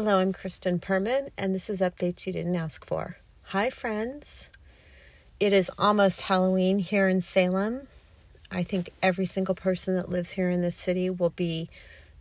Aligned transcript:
Hello, 0.00 0.20
I'm 0.20 0.32
Kristen 0.32 0.78
Perman, 0.78 1.30
and 1.36 1.52
this 1.52 1.68
is 1.68 1.80
Updates 1.80 2.24
You 2.24 2.32
Didn't 2.32 2.54
Ask 2.54 2.86
For. 2.86 3.16
Hi, 3.46 3.68
friends. 3.68 4.48
It 5.40 5.52
is 5.52 5.72
almost 5.76 6.20
Halloween 6.20 6.78
here 6.78 7.08
in 7.08 7.20
Salem. 7.20 7.88
I 8.48 8.62
think 8.62 8.90
every 9.02 9.26
single 9.26 9.56
person 9.56 9.96
that 9.96 10.08
lives 10.08 10.30
here 10.30 10.50
in 10.50 10.62
this 10.62 10.76
city 10.76 11.10
will 11.10 11.30
be 11.30 11.68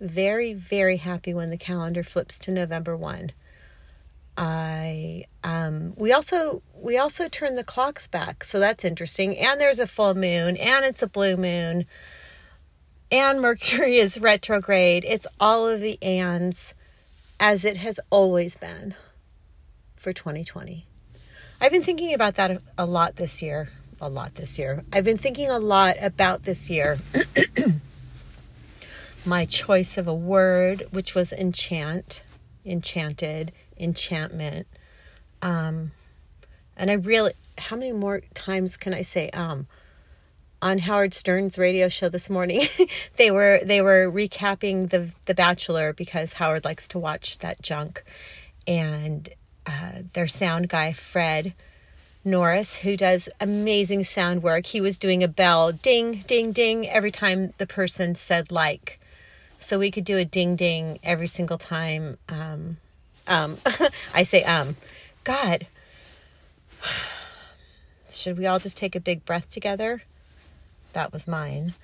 very, 0.01 0.53
very 0.53 0.97
happy 0.97 1.35
when 1.35 1.51
the 1.51 1.55
calendar 1.55 2.03
flips 2.03 2.39
to 2.39 2.51
November 2.51 2.97
1. 2.97 3.31
I 4.35 5.25
um 5.43 5.93
we 5.97 6.11
also 6.11 6.63
we 6.73 6.97
also 6.97 7.29
turn 7.29 7.53
the 7.53 7.63
clocks 7.63 8.07
back, 8.07 8.43
so 8.43 8.59
that's 8.59 8.85
interesting. 8.85 9.37
And 9.37 9.61
there's 9.61 9.79
a 9.79 9.85
full 9.85 10.15
moon 10.15 10.57
and 10.57 10.83
it's 10.83 11.03
a 11.03 11.07
blue 11.07 11.37
moon. 11.37 11.85
And 13.11 13.39
Mercury 13.39 13.97
is 13.99 14.19
retrograde. 14.19 15.05
It's 15.05 15.27
all 15.39 15.67
of 15.67 15.79
the 15.79 16.01
ands 16.01 16.73
as 17.39 17.65
it 17.65 17.77
has 17.77 17.99
always 18.09 18.57
been 18.57 18.95
for 19.95 20.13
2020. 20.13 20.85
I've 21.59 21.71
been 21.71 21.83
thinking 21.83 22.13
about 22.13 22.35
that 22.35 22.61
a 22.77 22.85
lot 22.85 23.15
this 23.15 23.41
year. 23.41 23.69
A 23.99 24.09
lot 24.09 24.35
this 24.35 24.59
year. 24.59 24.83
I've 24.93 25.03
been 25.03 25.17
thinking 25.17 25.49
a 25.49 25.57
lot 25.57 25.95
about 25.99 26.43
this 26.43 26.69
year. 26.69 26.99
My 29.25 29.45
choice 29.45 29.97
of 29.97 30.07
a 30.07 30.13
word, 30.13 30.85
which 30.91 31.15
was 31.15 31.33
enchant, 31.33 32.21
enchanted, 32.63 33.51
enchantment. 33.75 34.67
Um, 35.41 35.93
and 36.75 36.91
I 36.91 36.93
really, 36.93 37.33
how 37.57 37.75
many 37.75 37.91
more 37.91 38.21
times 38.35 38.77
can 38.77 38.93
I 38.93 39.01
say 39.01 39.31
um? 39.31 39.65
On 40.61 40.79
Howard 40.79 41.13
Stern's 41.13 41.59
radio 41.59 41.87
show 41.87 42.09
this 42.09 42.29
morning, 42.29 42.63
they 43.17 43.29
were 43.29 43.59
they 43.63 43.81
were 43.81 44.11
recapping 44.11 44.89
the 44.89 45.11
the 45.25 45.35
Bachelor 45.35 45.93
because 45.93 46.33
Howard 46.33 46.65
likes 46.65 46.87
to 46.89 46.99
watch 46.99 47.37
that 47.39 47.61
junk, 47.61 48.03
and 48.65 49.29
uh, 49.67 50.01
their 50.13 50.27
sound 50.27 50.69
guy 50.69 50.93
Fred 50.93 51.53
Norris, 52.27 52.77
who 52.77 52.97
does 52.97 53.29
amazing 53.39 54.03
sound 54.03 54.43
work, 54.43 54.65
he 54.65 54.81
was 54.81 54.97
doing 54.97 55.23
a 55.23 55.27
bell 55.27 55.71
ding 55.71 56.23
ding 56.27 56.51
ding 56.51 56.87
every 56.89 57.11
time 57.11 57.53
the 57.57 57.67
person 57.67 58.15
said 58.15 58.51
like, 58.51 58.99
so 59.59 59.79
we 59.79 59.91
could 59.91 60.03
do 60.03 60.17
a 60.17 60.25
ding 60.25 60.55
ding 60.55 60.99
every 61.03 61.27
single 61.27 61.57
time. 61.57 62.17
Um, 62.27 62.77
um, 63.27 63.57
I 64.13 64.23
say 64.23 64.43
um, 64.43 64.75
God, 65.23 65.67
should 68.09 68.37
we 68.37 68.45
all 68.45 68.59
just 68.59 68.75
take 68.75 68.95
a 68.95 68.99
big 68.99 69.23
breath 69.23 69.49
together? 69.49 70.01
That 70.97 71.13
was 71.13 71.27
mine. 71.27 71.75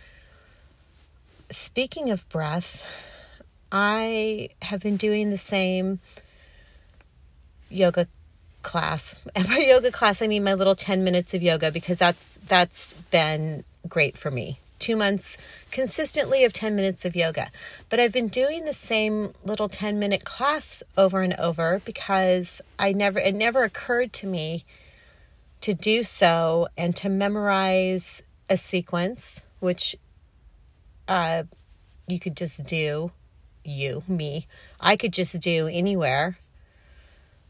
Speaking 1.52 2.10
of 2.10 2.28
breath, 2.30 2.84
I 3.72 4.50
have 4.64 4.82
been 4.82 4.98
doing 4.98 5.30
the 5.30 5.38
same 5.38 6.00
yoga 7.70 8.08
class. 8.64 9.16
And 9.36 9.48
by 9.48 9.58
yoga 9.58 9.92
class, 9.92 10.24
I 10.24 10.28
mean 10.28 10.44
my 10.44 10.56
little 10.56 10.74
10 10.74 11.04
minutes 11.04 11.36
of 11.36 11.44
yoga 11.44 11.72
because 11.72 12.00
that's 12.00 12.40
that's 12.48 12.94
been 13.12 13.64
great 13.88 14.18
for 14.18 14.32
me. 14.32 14.58
2 14.80 14.96
months 14.96 15.38
consistently 15.70 16.44
of 16.44 16.52
10 16.52 16.76
minutes 16.76 17.06
of 17.06 17.16
yoga. 17.16 17.52
But 17.90 18.00
I've 18.00 18.14
been 18.14 18.30
doing 18.30 18.66
the 18.66 18.74
same 18.74 19.36
little 19.46 19.70
10 19.70 20.00
minute 20.00 20.24
class 20.24 20.82
over 20.98 21.22
and 21.22 21.36
over 21.36 21.84
because 21.86 22.64
I 22.80 22.94
never 22.94 23.20
it 23.20 23.36
never 23.36 23.64
occurred 23.64 24.12
to 24.14 24.26
me 24.26 24.66
to 25.62 25.76
do 25.76 26.04
so 26.04 26.68
and 26.76 26.96
to 26.96 27.10
memorize 27.10 28.24
a 28.54 28.58
sequence 28.58 29.42
which 29.60 29.96
uh 31.08 31.42
you 32.08 32.20
could 32.20 32.38
just 32.38 32.64
do 32.66 33.12
you 33.66 34.04
me 34.08 34.48
I 34.80 34.96
could 34.96 35.12
just 35.12 35.40
do 35.42 35.68
anywhere 35.68 36.38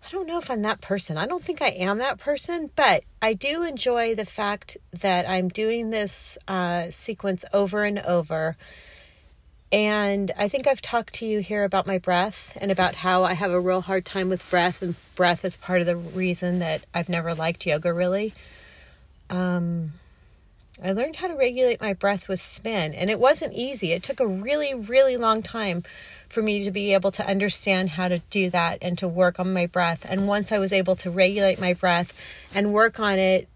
I 0.06 0.12
don't 0.12 0.28
know 0.28 0.38
if 0.38 0.52
I'm 0.52 0.64
that 0.64 0.82
person. 0.82 1.18
I 1.18 1.28
don't 1.28 1.44
think 1.44 1.62
I 1.62 1.70
am 1.70 2.00
that 2.00 2.20
person, 2.20 2.70
but 2.76 3.06
I 3.22 3.34
do 3.34 3.64
enjoy 3.64 4.16
the 4.16 4.26
fact 4.26 4.76
that 5.00 5.28
I'm 5.30 5.48
doing 5.48 5.92
this 5.92 6.38
uh, 6.46 6.92
sequence 6.92 7.46
over 7.54 7.86
and 7.86 8.00
over. 8.00 8.58
And 9.72 10.32
I 10.38 10.50
think 10.50 10.68
I've 10.68 10.82
talked 10.82 11.16
to 11.16 11.26
you 11.26 11.40
here 11.40 11.64
about 11.64 11.88
my 11.88 12.00
breath 12.00 12.56
and 12.60 12.70
about 12.70 12.96
how 12.96 13.24
I 13.24 13.34
have 13.34 13.52
a 13.52 13.60
real 13.60 13.80
hard 13.80 14.04
time 14.06 14.28
with 14.28 14.48
breath, 14.50 14.82
and 14.82 14.96
breath 15.16 15.46
is 15.46 15.56
part 15.56 15.80
of 15.80 15.88
the 15.88 15.96
reason 15.96 16.60
that 16.60 16.84
I've 16.94 17.10
never 17.10 17.34
liked 17.34 17.66
yoga 17.66 17.94
really. 17.94 18.34
Um, 19.30 19.94
I 20.82 20.92
learned 20.92 21.18
how 21.18 21.28
to 21.28 21.36
regulate 21.36 21.82
my 21.82 21.94
breath 21.94 22.28
with 22.28 22.42
spin, 22.42 22.94
and 22.94 23.10
it 23.10 23.20
wasn't 23.20 23.54
easy. 23.54 23.92
It 23.92 24.04
took 24.04 24.20
a 24.20 24.28
really, 24.28 24.74
really 24.74 25.18
long 25.18 25.44
time 25.44 25.84
for 26.30 26.42
me 26.42 26.64
to 26.64 26.72
be 26.72 26.94
able 26.94 27.12
to 27.12 27.26
understand 27.26 27.92
how 27.92 28.08
to 28.08 28.20
do 28.32 28.50
that 28.50 28.80
and 28.82 28.98
to 28.98 29.08
work 29.08 29.40
on 29.40 29.54
my 29.54 29.68
breath. 29.68 30.04
And 30.10 30.28
once 30.28 30.52
I 30.52 30.58
was 30.58 30.74
able 30.74 30.96
to 30.98 31.12
regulate 31.12 31.60
my 31.62 31.74
breath 31.74 32.12
and 32.56 32.74
work 32.74 33.00
on 33.00 33.20
it 33.20 33.48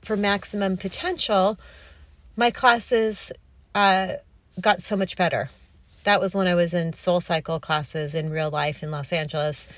for 0.00 0.16
maximum 0.16 0.78
potential, 0.78 1.58
my 2.34 2.50
classes 2.50 3.30
uh, 3.74 4.14
got 4.58 4.82
so 4.82 4.96
much 4.96 5.18
better. 5.18 5.50
That 6.04 6.20
was 6.20 6.34
when 6.34 6.46
I 6.46 6.54
was 6.54 6.72
in 6.72 6.94
Soul 6.94 7.20
Cycle 7.20 7.60
classes 7.60 8.14
in 8.14 8.30
real 8.30 8.50
life 8.50 8.82
in 8.82 8.90
Los 8.90 9.12
Angeles. 9.12 9.68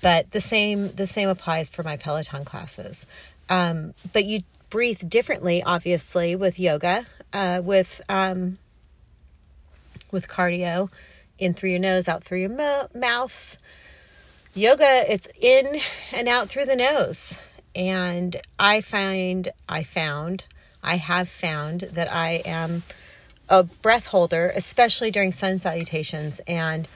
But 0.00 0.30
the 0.30 0.40
same 0.40 0.90
the 0.92 1.06
same 1.06 1.28
applies 1.28 1.68
for 1.68 1.82
my 1.82 1.98
Peloton 1.98 2.44
classes. 2.46 3.06
Um, 3.50 3.92
but 4.14 4.24
you 4.24 4.42
breathe 4.70 5.08
differently, 5.08 5.62
obviously, 5.62 6.36
with 6.36 6.58
yoga, 6.58 7.06
uh, 7.32 7.60
with 7.62 8.00
um, 8.08 8.58
with 10.10 10.28
cardio 10.28 10.88
in 11.38 11.54
through 11.54 11.70
your 11.70 11.78
nose, 11.80 12.08
out 12.08 12.24
through 12.24 12.40
your 12.40 12.50
mo- 12.50 12.88
mouth. 12.94 13.56
Yoga, 14.54 15.04
it's 15.12 15.28
in 15.40 15.80
and 16.12 16.28
out 16.28 16.48
through 16.48 16.64
the 16.64 16.76
nose. 16.76 17.38
And 17.74 18.36
I 18.58 18.80
find, 18.80 19.48
I 19.68 19.84
found, 19.84 20.44
I 20.82 20.96
have 20.96 21.28
found 21.28 21.82
that 21.92 22.12
I 22.12 22.42
am 22.44 22.82
a 23.48 23.62
breath 23.62 24.06
holder, 24.06 24.52
especially 24.54 25.10
during 25.10 25.32
sun 25.32 25.60
salutations. 25.60 26.40
And 26.48 26.88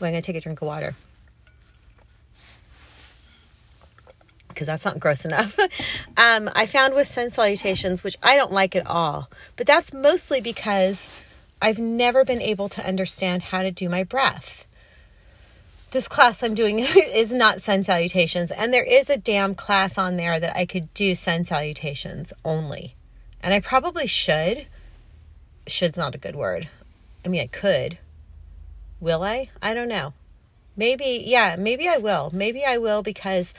going 0.00 0.14
to 0.14 0.20
take 0.20 0.36
a 0.36 0.40
drink 0.40 0.60
of 0.60 0.66
water. 0.66 0.94
Because 4.54 4.66
that's 4.66 4.84
not 4.84 5.00
gross 5.00 5.24
enough. 5.24 5.58
um, 6.16 6.50
I 6.54 6.66
found 6.66 6.94
with 6.94 7.08
sun 7.08 7.30
salutations, 7.30 8.04
which 8.04 8.16
I 8.22 8.36
don't 8.36 8.52
like 8.52 8.76
at 8.76 8.86
all, 8.86 9.30
but 9.56 9.66
that's 9.66 9.92
mostly 9.92 10.40
because 10.40 11.10
I've 11.60 11.78
never 11.78 12.24
been 12.24 12.42
able 12.42 12.68
to 12.70 12.86
understand 12.86 13.44
how 13.44 13.62
to 13.62 13.70
do 13.70 13.88
my 13.88 14.02
breath. 14.02 14.66
This 15.92 16.08
class 16.08 16.42
I'm 16.42 16.54
doing 16.54 16.78
is 16.96 17.32
not 17.32 17.62
sun 17.62 17.84
salutations, 17.84 18.50
and 18.50 18.72
there 18.72 18.84
is 18.84 19.10
a 19.10 19.16
damn 19.16 19.54
class 19.54 19.98
on 19.98 20.16
there 20.16 20.40
that 20.40 20.56
I 20.56 20.66
could 20.66 20.92
do 20.94 21.14
sun 21.14 21.44
salutations 21.44 22.32
only. 22.44 22.96
And 23.42 23.52
I 23.52 23.60
probably 23.60 24.06
should. 24.06 24.66
Should's 25.66 25.98
not 25.98 26.14
a 26.14 26.18
good 26.18 26.34
word. 26.34 26.68
I 27.24 27.28
mean, 27.28 27.42
I 27.42 27.46
could. 27.46 27.98
Will 29.00 29.22
I? 29.22 29.50
I 29.60 29.74
don't 29.74 29.88
know. 29.88 30.14
Maybe, 30.76 31.22
yeah, 31.26 31.56
maybe 31.58 31.88
I 31.88 31.98
will. 31.98 32.30
Maybe 32.32 32.64
I 32.64 32.78
will 32.78 33.02
because 33.02 33.52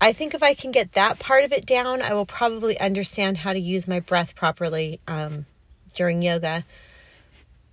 I 0.00 0.12
think 0.12 0.34
if 0.34 0.42
I 0.42 0.54
can 0.54 0.72
get 0.72 0.92
that 0.92 1.18
part 1.18 1.44
of 1.44 1.52
it 1.52 1.66
down, 1.66 2.02
I 2.02 2.12
will 2.12 2.26
probably 2.26 2.78
understand 2.78 3.38
how 3.38 3.52
to 3.52 3.58
use 3.58 3.88
my 3.88 4.00
breath 4.00 4.34
properly 4.34 5.00
um, 5.08 5.46
during 5.94 6.22
yoga 6.22 6.64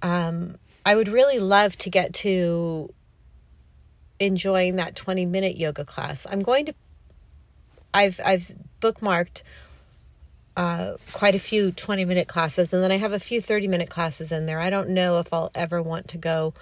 um, 0.03 0.57
I 0.85 0.95
would 0.95 1.07
really 1.07 1.39
love 1.39 1.77
to 1.77 1.89
get 1.89 2.13
to 2.15 2.93
enjoying 4.19 4.75
that 4.75 4.95
20 4.95 5.25
minute 5.25 5.55
yoga 5.57 5.85
class. 5.85 6.27
I'm 6.29 6.41
going 6.41 6.67
to, 6.67 6.75
I've, 7.93 8.19
I've 8.23 8.53
bookmarked 8.81 9.41
uh, 10.55 10.97
quite 11.13 11.33
a 11.33 11.39
few 11.39 11.71
20 11.71 12.05
minute 12.05 12.27
classes, 12.27 12.73
and 12.73 12.83
then 12.83 12.91
I 12.91 12.97
have 12.97 13.13
a 13.13 13.19
few 13.19 13.41
30 13.41 13.67
minute 13.69 13.89
classes 13.89 14.31
in 14.31 14.45
there. 14.45 14.59
I 14.59 14.69
don't 14.69 14.89
know 14.89 15.19
if 15.19 15.33
I'll 15.33 15.51
ever 15.55 15.81
want 15.81 16.09
to 16.09 16.17
go 16.17 16.53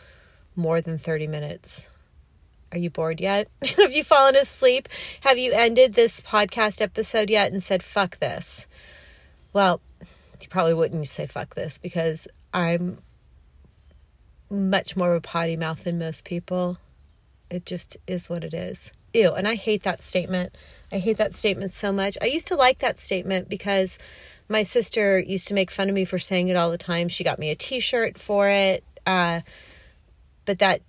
more 0.56 0.80
than 0.82 0.98
30 0.98 1.28
minutes. 1.28 1.90
Are 2.72 2.78
you 2.78 2.90
bored 2.90 3.20
yet? 3.20 3.50
have 3.78 3.92
you 3.92 4.04
fallen 4.04 4.36
asleep? 4.36 4.88
Have 5.22 5.38
you 5.38 5.52
ended 5.52 5.94
this 5.94 6.22
podcast 6.22 6.82
episode 6.82 7.30
yet 7.30 7.52
and 7.52 7.62
said, 7.62 7.84
fuck 7.84 8.20
this? 8.20 8.68
Well, 9.54 9.82
you 10.42 10.48
probably 10.50 10.74
wouldn't 10.74 11.08
say 11.08 11.28
fuck 11.28 11.56
this 11.56 11.78
because 11.78 12.28
I'm 12.54 13.00
much 14.50 14.96
more 14.96 15.12
of 15.12 15.18
a 15.18 15.22
potty 15.22 15.58
mouth 15.58 15.84
than 15.84 16.00
most 16.00 16.26
people. 16.26 16.78
It 17.50 17.66
just 17.66 17.98
is 18.08 18.30
what 18.30 18.44
it 18.44 18.54
is. 18.54 18.92
Ew. 19.14 19.34
And 19.34 19.48
I 19.48 19.56
hate 19.56 19.84
that 19.84 20.02
statement. 20.02 20.56
I 20.92 21.00
hate 21.00 21.18
that 21.18 21.36
statement 21.36 21.72
so 21.72 21.92
much. 21.92 22.18
I 22.22 22.26
used 22.26 22.48
to 22.48 22.56
like 22.56 22.80
that 22.80 23.00
statement 23.00 23.50
because 23.50 24.00
my 24.48 24.64
sister 24.64 25.20
used 25.20 25.48
to 25.50 25.54
make 25.54 25.72
fun 25.72 25.90
of 25.90 25.96
me 25.96 26.06
for 26.06 26.20
saying 26.20 26.48
it 26.48 26.56
all 26.56 26.72
the 26.72 26.78
time. 26.78 27.10
She 27.10 27.24
got 27.24 27.40
me 27.40 27.50
a 27.50 27.56
t 27.56 27.80
shirt 27.80 28.18
for 28.18 28.50
it. 28.50 28.84
Uh, 29.06 29.42
but 30.46 30.60
that 30.60 30.82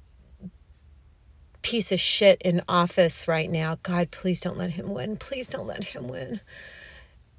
piece 1.62 1.92
of 1.92 2.00
shit 2.00 2.40
in 2.42 2.62
office 2.68 3.26
right 3.28 3.50
now, 3.50 3.78
God, 3.82 4.10
please 4.10 4.40
don't 4.40 4.58
let 4.58 4.70
him 4.70 4.92
win. 4.92 5.16
Please 5.16 5.48
don't 5.48 5.66
let 5.66 5.84
him 5.84 6.08
win. 6.08 6.40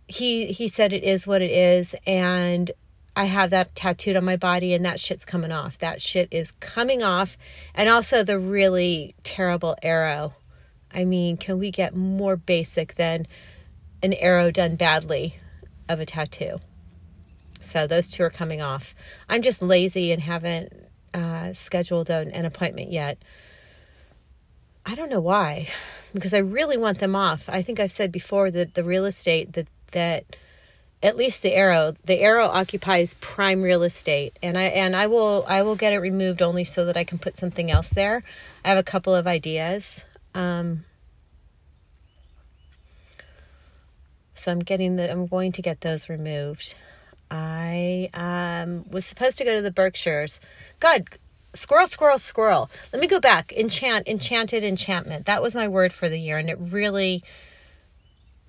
He 0.08 0.48
he 0.48 0.68
said 0.68 0.94
it 0.94 1.04
is 1.04 1.28
what 1.28 1.42
it 1.42 1.52
is 1.52 1.96
and 2.06 2.72
I 3.16 3.26
have 3.26 3.52
that 3.52 3.76
tattooed 3.76 4.16
on 4.16 4.26
my 4.26 4.38
body 4.38 4.74
and 4.74 4.84
that 4.86 5.00
shit's 5.00 5.26
coming 5.26 5.52
off. 5.52 5.78
That 5.78 6.02
shit 6.02 6.28
is 6.32 6.52
coming 6.52 7.04
off. 7.04 7.38
And 7.76 7.88
also 7.88 8.24
the 8.24 8.40
really 8.40 9.14
terrible 9.24 9.76
arrow. 9.84 10.34
I 10.92 11.06
mean, 11.06 11.38
can 11.38 11.60
we 11.60 11.70
get 11.70 11.96
more 11.96 12.36
basic 12.36 12.96
than 12.96 13.28
an 14.02 14.14
arrow 14.14 14.50
done 14.50 14.76
badly 14.76 15.38
of 15.88 16.00
a 16.00 16.06
tattoo? 16.06 16.60
So 17.62 17.88
those 17.88 18.10
two 18.10 18.24
are 18.24 18.30
coming 18.30 18.62
off. 18.62 18.96
I'm 19.30 19.42
just 19.42 19.62
lazy 19.62 20.12
and 20.12 20.22
haven't 20.22 20.74
uh, 21.14 21.54
scheduled 21.54 22.10
an, 22.10 22.32
an 22.32 22.46
appointment 22.46 22.92
yet. 22.92 23.20
I 24.86 24.96
don't 24.96 25.10
know 25.10 25.22
why, 25.22 25.70
because 26.14 26.34
I 26.34 26.40
really 26.40 26.78
want 26.78 27.00
them 27.00 27.16
off. 27.16 27.48
I 27.48 27.62
think 27.62 27.80
I've 27.80 27.92
said 27.92 28.12
before 28.12 28.52
that 28.52 28.74
the 28.74 28.84
real 28.84 29.06
estate 29.06 29.54
that 29.54 29.68
that 29.92 30.36
at 31.02 31.18
least 31.18 31.42
the 31.42 31.54
arrow 31.54 31.94
the 32.06 32.20
arrow 32.20 32.48
occupies 32.48 33.16
prime 33.20 33.62
real 33.62 33.84
estate. 33.84 34.38
And 34.42 34.58
i 34.58 34.64
and 34.64 34.96
i 34.96 35.08
will 35.08 35.46
i 35.48 35.62
will 35.62 35.76
get 35.76 35.94
it 35.94 36.00
removed 36.00 36.42
only 36.42 36.64
so 36.64 36.86
that 36.86 36.98
i 36.98 37.04
can 37.04 37.20
put 37.20 37.38
something 37.38 37.70
else 37.70 37.90
there. 37.90 38.24
I 38.66 38.70
have 38.70 38.78
a 38.78 38.84
couple 38.84 39.14
of 39.14 39.28
ideas. 39.28 40.04
Um, 40.34 40.86
so 44.34 44.52
i'm 44.52 44.60
getting 44.60 44.96
the 44.96 45.12
i'm 45.12 45.28
going 45.28 45.52
to 45.54 45.62
get 45.62 45.82
those 45.82 46.10
removed. 46.10 46.74
I 47.30 48.10
um, 48.14 48.86
was 48.90 49.06
supposed 49.06 49.40
to 49.40 49.46
go 49.46 49.56
to 49.56 49.62
the 49.62 49.72
berkshires. 49.72 50.40
God 50.80 51.08
squirrel 51.54 51.88
squirrel 51.88 52.18
squirrel 52.18 52.70
let 52.92 53.00
me 53.02 53.08
go 53.08 53.20
back 53.20 53.54
enchant 53.54 54.08
enchanted 54.08 54.64
enchantment 54.64 55.26
that 55.26 55.42
was 55.42 55.56
my 55.56 55.68
word 55.68 55.94
for 55.94 56.10
the 56.10 56.20
year 56.20 56.38
and 56.38 56.50
it 56.50 56.58
really 56.60 57.24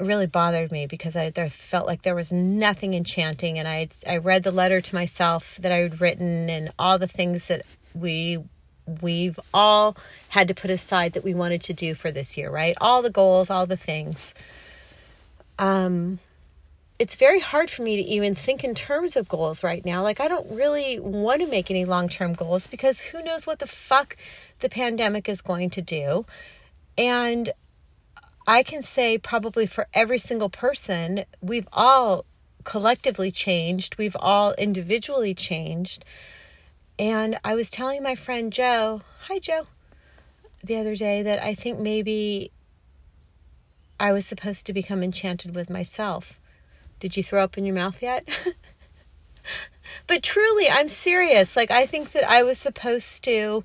really 0.00 0.26
bothered 0.26 0.72
me 0.72 0.86
because 0.86 1.14
I 1.14 1.30
there 1.30 1.50
felt 1.50 1.86
like 1.86 2.02
there 2.02 2.14
was 2.14 2.32
nothing 2.32 2.94
enchanting 2.94 3.58
and 3.58 3.68
I 3.68 3.88
I 4.08 4.16
read 4.16 4.42
the 4.42 4.50
letter 4.50 4.80
to 4.80 4.94
myself 4.94 5.56
that 5.60 5.70
I 5.70 5.78
had 5.78 6.00
written 6.00 6.50
and 6.50 6.72
all 6.78 6.98
the 6.98 7.06
things 7.06 7.48
that 7.48 7.62
we 7.94 8.42
we've 9.00 9.38
all 9.52 9.96
had 10.28 10.48
to 10.48 10.54
put 10.54 10.70
aside 10.70 11.12
that 11.12 11.24
we 11.24 11.32
wanted 11.32 11.62
to 11.62 11.72
do 11.72 11.94
for 11.94 12.10
this 12.10 12.36
year, 12.36 12.50
right? 12.50 12.76
All 12.80 13.00
the 13.02 13.10
goals, 13.10 13.50
all 13.50 13.66
the 13.66 13.76
things. 13.76 14.34
Um 15.58 16.18
it's 16.98 17.16
very 17.16 17.40
hard 17.40 17.70
for 17.70 17.82
me 17.82 17.96
to 17.96 18.02
even 18.02 18.34
think 18.34 18.62
in 18.62 18.74
terms 18.74 19.16
of 19.16 19.28
goals 19.28 19.64
right 19.64 19.84
now. 19.84 20.02
Like 20.02 20.20
I 20.20 20.28
don't 20.28 20.50
really 20.56 21.00
want 21.00 21.40
to 21.40 21.48
make 21.48 21.70
any 21.70 21.84
long-term 21.84 22.34
goals 22.34 22.66
because 22.66 23.00
who 23.00 23.22
knows 23.22 23.46
what 23.46 23.58
the 23.58 23.66
fuck 23.66 24.16
the 24.60 24.68
pandemic 24.68 25.28
is 25.28 25.42
going 25.42 25.70
to 25.70 25.82
do. 25.82 26.24
And 26.96 27.50
I 28.46 28.62
can 28.62 28.82
say 28.82 29.18
probably 29.18 29.66
for 29.66 29.88
every 29.92 30.18
single 30.18 30.48
person, 30.48 31.24
we've 31.40 31.68
all 31.72 32.24
collectively 32.62 33.30
changed, 33.30 33.98
we've 33.98 34.16
all 34.18 34.52
individually 34.54 35.34
changed. 35.34 36.04
And 36.98 37.38
I 37.42 37.54
was 37.56 37.70
telling 37.70 38.02
my 38.02 38.14
friend 38.14 38.52
Joe, 38.52 39.02
hi 39.22 39.40
Joe, 39.40 39.66
the 40.62 40.76
other 40.76 40.94
day 40.94 41.22
that 41.22 41.42
I 41.42 41.54
think 41.54 41.80
maybe 41.80 42.52
I 43.98 44.12
was 44.12 44.26
supposed 44.26 44.66
to 44.66 44.72
become 44.72 45.02
enchanted 45.02 45.54
with 45.54 45.68
myself. 45.68 46.38
Did 47.00 47.16
you 47.16 47.22
throw 47.22 47.42
up 47.42 47.58
in 47.58 47.64
your 47.64 47.74
mouth 47.74 48.02
yet? 48.02 48.28
but 50.06 50.22
truly, 50.22 50.68
I'm 50.68 50.88
serious. 50.88 51.56
Like, 51.56 51.70
I 51.70 51.86
think 51.86 52.12
that 52.12 52.28
I 52.28 52.42
was 52.42 52.58
supposed 52.58 53.24
to. 53.24 53.64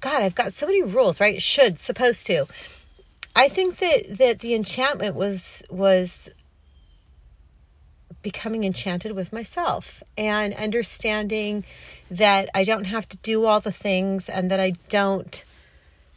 God, 0.00 0.22
I've 0.22 0.34
got 0.34 0.52
so 0.52 0.66
many 0.66 0.82
rules, 0.82 1.20
right? 1.20 1.40
Should, 1.40 1.78
supposed 1.78 2.26
to. 2.26 2.46
I 3.34 3.48
think 3.48 3.78
that 3.78 4.16
that 4.18 4.38
the 4.40 4.54
enchantment 4.54 5.14
was 5.14 5.62
was 5.70 6.30
becoming 8.22 8.64
enchanted 8.64 9.12
with 9.12 9.32
myself 9.32 10.02
and 10.18 10.52
understanding 10.54 11.64
that 12.10 12.48
I 12.54 12.64
don't 12.64 12.86
have 12.86 13.08
to 13.10 13.16
do 13.18 13.44
all 13.44 13.60
the 13.60 13.70
things 13.70 14.28
and 14.28 14.50
that 14.50 14.58
I 14.58 14.70
don't 14.88 15.44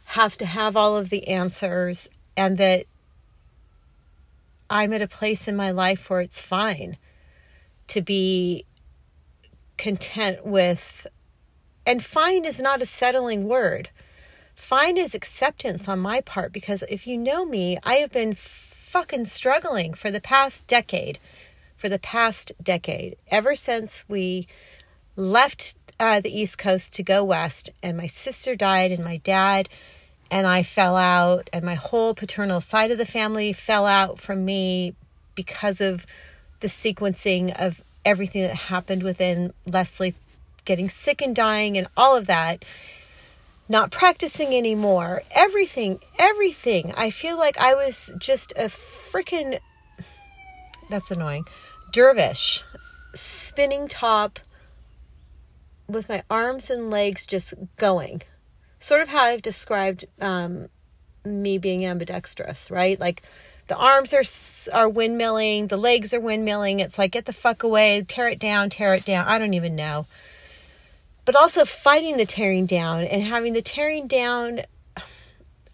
have 0.06 0.36
to 0.38 0.46
have 0.46 0.76
all 0.76 0.96
of 0.96 1.10
the 1.10 1.28
answers 1.28 2.08
and 2.36 2.58
that 2.58 2.86
I'm 4.70 4.92
at 4.92 5.02
a 5.02 5.08
place 5.08 5.48
in 5.48 5.56
my 5.56 5.70
life 5.70 6.08
where 6.08 6.20
it's 6.20 6.40
fine 6.40 6.96
to 7.88 8.00
be 8.00 8.64
content 9.76 10.46
with 10.46 11.06
and 11.84 12.04
fine 12.04 12.44
is 12.44 12.60
not 12.60 12.82
a 12.82 12.86
settling 12.86 13.48
word 13.48 13.90
Fine 14.60 14.98
is 14.98 15.14
acceptance 15.14 15.88
on 15.88 15.98
my 15.98 16.20
part 16.20 16.52
because 16.52 16.84
if 16.88 17.06
you 17.06 17.16
know 17.16 17.46
me, 17.46 17.78
I 17.82 17.94
have 17.94 18.12
been 18.12 18.34
fucking 18.34 19.24
struggling 19.24 19.94
for 19.94 20.10
the 20.10 20.20
past 20.20 20.66
decade. 20.66 21.18
For 21.78 21.88
the 21.88 21.98
past 21.98 22.52
decade, 22.62 23.16
ever 23.28 23.56
since 23.56 24.04
we 24.06 24.46
left 25.16 25.76
uh, 25.98 26.20
the 26.20 26.38
East 26.38 26.58
Coast 26.58 26.92
to 26.92 27.02
go 27.02 27.24
west, 27.24 27.70
and 27.82 27.96
my 27.96 28.06
sister 28.06 28.54
died, 28.54 28.92
and 28.92 29.02
my 29.02 29.16
dad 29.16 29.70
and 30.30 30.46
I 30.46 30.62
fell 30.62 30.96
out, 30.96 31.50
and 31.52 31.64
my 31.64 31.74
whole 31.74 32.14
paternal 32.14 32.60
side 32.60 32.90
of 32.90 32.98
the 32.98 33.06
family 33.06 33.52
fell 33.52 33.86
out 33.86 34.20
from 34.20 34.44
me 34.44 34.94
because 35.34 35.80
of 35.80 36.06
the 36.60 36.68
sequencing 36.68 37.58
of 37.58 37.82
everything 38.04 38.42
that 38.42 38.54
happened 38.54 39.02
within 39.02 39.52
Leslie 39.66 40.14
getting 40.64 40.88
sick 40.88 41.20
and 41.20 41.34
dying 41.34 41.76
and 41.76 41.88
all 41.96 42.16
of 42.16 42.26
that 42.26 42.64
not 43.70 43.92
practicing 43.92 44.52
anymore. 44.52 45.22
Everything, 45.30 46.00
everything. 46.18 46.92
I 46.96 47.10
feel 47.10 47.38
like 47.38 47.56
I 47.56 47.74
was 47.74 48.12
just 48.18 48.52
a 48.56 48.64
freaking, 48.64 49.60
that's 50.90 51.12
annoying, 51.12 51.44
dervish, 51.92 52.64
spinning 53.14 53.86
top 53.86 54.40
with 55.86 56.08
my 56.08 56.24
arms 56.28 56.68
and 56.68 56.90
legs 56.90 57.26
just 57.26 57.54
going. 57.76 58.22
Sort 58.80 59.02
of 59.02 59.08
how 59.08 59.22
I've 59.22 59.42
described 59.42 60.06
um, 60.20 60.68
me 61.24 61.58
being 61.58 61.86
ambidextrous, 61.86 62.70
right? 62.70 62.98
Like 62.98 63.22
the 63.68 63.76
arms 63.76 64.12
are 64.12 64.24
are 64.74 64.90
windmilling, 64.90 65.68
the 65.68 65.76
legs 65.76 66.12
are 66.12 66.20
windmilling. 66.20 66.80
It's 66.80 66.98
like 66.98 67.12
get 67.12 67.26
the 67.26 67.32
fuck 67.32 67.62
away, 67.62 68.02
tear 68.02 68.28
it 68.28 68.38
down, 68.38 68.70
tear 68.70 68.94
it 68.94 69.04
down. 69.04 69.26
I 69.28 69.38
don't 69.38 69.54
even 69.54 69.76
know 69.76 70.06
but 71.24 71.36
also 71.36 71.64
fighting 71.64 72.16
the 72.16 72.26
tearing 72.26 72.66
down 72.66 73.04
and 73.04 73.22
having 73.22 73.52
the 73.52 73.62
tearing 73.62 74.08
down. 74.08 74.62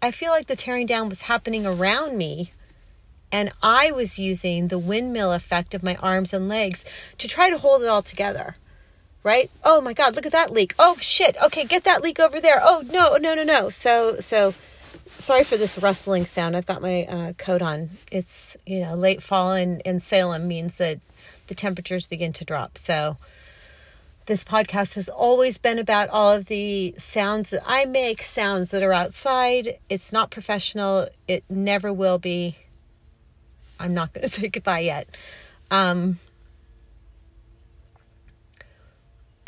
I 0.01 0.11
feel 0.11 0.29
like 0.29 0.45
the 0.45 0.55
tearing 0.55 0.85
down 0.85 1.09
was 1.09 1.23
happening 1.23 1.65
around 1.65 2.15
me. 2.15 2.51
And 3.31 3.51
I 3.63 3.91
was 3.91 4.19
using 4.19 4.67
the 4.67 4.77
windmill 4.77 5.33
effect 5.33 5.73
of 5.73 5.81
my 5.81 5.95
arms 5.95 6.31
and 6.31 6.47
legs 6.47 6.85
to 7.17 7.27
try 7.27 7.49
to 7.49 7.57
hold 7.57 7.81
it 7.81 7.87
all 7.87 8.03
together. 8.03 8.55
Right? 9.27 9.51
Oh 9.61 9.81
my 9.81 9.91
God, 9.91 10.15
look 10.15 10.25
at 10.25 10.31
that 10.31 10.53
leak. 10.53 10.73
Oh 10.79 10.95
shit. 11.01 11.35
Okay, 11.43 11.65
get 11.65 11.83
that 11.83 12.01
leak 12.01 12.17
over 12.17 12.39
there. 12.39 12.61
Oh 12.63 12.81
no, 12.89 13.17
no, 13.17 13.35
no, 13.35 13.43
no. 13.43 13.67
So, 13.67 14.21
so 14.21 14.53
sorry 15.05 15.43
for 15.43 15.57
this 15.57 15.77
rustling 15.77 16.25
sound. 16.25 16.55
I've 16.55 16.65
got 16.65 16.81
my 16.81 17.03
uh, 17.03 17.33
coat 17.33 17.61
on. 17.61 17.89
It's, 18.09 18.55
you 18.65 18.79
know, 18.79 18.95
late 18.95 19.21
fall 19.21 19.51
in, 19.51 19.81
in 19.81 19.99
Salem 19.99 20.47
means 20.47 20.77
that 20.77 21.01
the 21.47 21.55
temperatures 21.55 22.05
begin 22.05 22.31
to 22.31 22.45
drop. 22.45 22.77
So, 22.77 23.17
this 24.27 24.45
podcast 24.45 24.95
has 24.95 25.09
always 25.09 25.57
been 25.57 25.77
about 25.77 26.07
all 26.07 26.31
of 26.31 26.45
the 26.45 26.95
sounds 26.97 27.49
that 27.49 27.63
I 27.65 27.83
make, 27.83 28.23
sounds 28.23 28.71
that 28.71 28.81
are 28.81 28.93
outside. 28.93 29.77
It's 29.89 30.13
not 30.13 30.31
professional. 30.31 31.09
It 31.27 31.43
never 31.49 31.91
will 31.91 32.17
be. 32.17 32.55
I'm 33.77 33.93
not 33.93 34.13
going 34.13 34.21
to 34.25 34.29
say 34.29 34.47
goodbye 34.47 34.79
yet. 34.79 35.09
Um, 35.69 36.19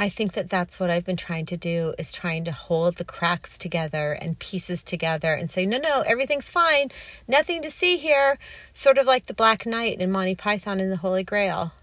I 0.01 0.07
think 0.07 0.31
that 0.33 0.49
that's 0.49 0.79
what 0.79 0.89
I've 0.89 1.03
been 1.03 1.17
trying 1.17 1.45
to 1.47 1.57
do 1.57 1.93
is 1.99 2.13
trying 2.13 2.45
to 2.45 2.53
hold 2.53 2.95
the 2.95 3.03
cracks 3.03 3.57
together 3.57 4.13
and 4.13 4.39
pieces 4.39 4.81
together 4.81 5.33
and 5.33 5.51
say, 5.51 5.65
no, 5.65 5.77
no, 5.77 6.03
everything's 6.07 6.49
fine. 6.49 6.89
Nothing 7.27 7.61
to 7.63 7.69
see 7.69 7.97
here. 7.97 8.39
Sort 8.71 8.97
of 8.97 9.05
like 9.05 9.25
the 9.25 9.33
Black 9.33 9.65
Knight 9.65 9.99
in 9.99 10.09
Monty 10.09 10.35
Python 10.35 10.79
and 10.79 10.89
the 10.89 10.95
Holy 10.95 11.25
Grail. 11.25 11.73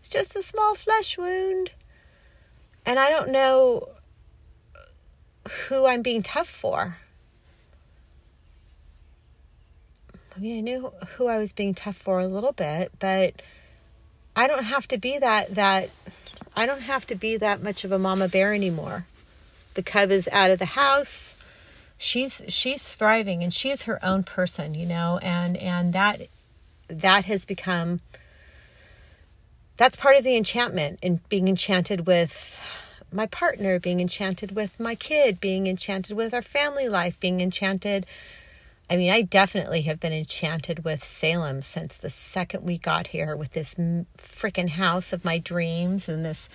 It's 0.00 0.10
just 0.10 0.36
a 0.36 0.42
small 0.42 0.74
flesh 0.74 1.16
wound. 1.16 1.70
And 2.84 2.98
I 2.98 3.08
don't 3.08 3.30
know 3.30 3.88
who 5.68 5.86
I'm 5.86 6.02
being 6.02 6.22
tough 6.22 6.48
for. 6.48 6.98
I 10.36 10.40
mean, 10.40 10.58
I 10.58 10.60
knew 10.60 10.92
who 11.16 11.26
I 11.26 11.38
was 11.38 11.54
being 11.54 11.72
tough 11.72 11.96
for 11.96 12.20
a 12.20 12.26
little 12.26 12.52
bit, 12.52 12.92
but 12.98 13.40
I 14.36 14.46
don't 14.46 14.64
have 14.64 14.88
to 14.88 14.98
be 14.98 15.18
that 15.18 15.54
that 15.54 15.88
I 16.54 16.66
don't 16.66 16.82
have 16.82 17.06
to 17.06 17.14
be 17.14 17.36
that 17.36 17.62
much 17.62 17.84
of 17.84 17.92
a 17.92 17.98
mama 17.98 18.28
bear 18.28 18.52
anymore. 18.52 19.06
The 19.74 19.82
cub 19.82 20.10
is 20.10 20.28
out 20.32 20.50
of 20.50 20.58
the 20.58 20.66
house. 20.66 21.36
She's 21.96 22.42
she's 22.48 22.88
thriving 22.88 23.42
and 23.42 23.52
she's 23.52 23.84
her 23.84 24.04
own 24.04 24.22
person, 24.24 24.74
you 24.74 24.86
know, 24.86 25.18
and 25.22 25.56
and 25.56 25.92
that 25.92 26.28
that 26.88 27.24
has 27.24 27.44
become 27.44 28.00
that's 29.76 29.96
part 29.96 30.16
of 30.16 30.24
the 30.24 30.36
enchantment 30.36 30.98
and 31.02 31.26
being 31.28 31.48
enchanted 31.48 32.06
with 32.06 32.58
my 33.10 33.26
partner, 33.26 33.78
being 33.78 34.00
enchanted 34.00 34.54
with 34.54 34.78
my 34.78 34.94
kid, 34.94 35.40
being 35.40 35.66
enchanted 35.66 36.16
with 36.16 36.34
our 36.34 36.42
family 36.42 36.88
life, 36.88 37.18
being 37.20 37.40
enchanted 37.40 38.06
I 38.92 38.96
mean, 38.96 39.10
I 39.10 39.22
definitely 39.22 39.80
have 39.82 40.00
been 40.00 40.12
enchanted 40.12 40.84
with 40.84 41.02
Salem 41.02 41.62
since 41.62 41.96
the 41.96 42.10
second 42.10 42.62
we 42.62 42.76
got 42.76 43.06
here 43.06 43.34
with 43.34 43.52
this 43.52 43.74
freaking 43.74 44.68
house 44.68 45.14
of 45.14 45.24
my 45.24 45.38
dreams 45.38 46.10
and 46.10 46.26
this 46.26 46.50